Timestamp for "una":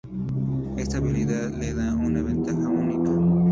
1.93-2.23